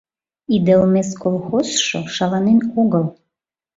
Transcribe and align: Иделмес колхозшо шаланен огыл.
Иделмес 0.55 1.09
колхозшо 1.21 1.99
шаланен 2.15 2.59
огыл. 2.81 3.05